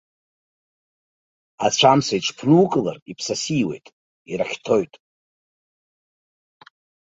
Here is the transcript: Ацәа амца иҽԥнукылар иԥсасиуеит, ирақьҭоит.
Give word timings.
Ацәа 1.65 1.87
амца 1.91 2.13
иҽԥнукылар 2.17 2.97
иԥсасиуеит, 3.11 3.85
ирақьҭоит. 4.31 4.93